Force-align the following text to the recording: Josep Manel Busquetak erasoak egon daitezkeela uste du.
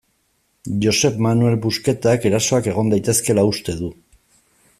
Josep 0.85 1.19
Manel 1.25 1.57
Busquetak 1.65 2.27
erasoak 2.31 2.71
egon 2.73 2.91
daitezkeela 2.95 3.45
uste 3.53 3.77
du. 3.85 3.93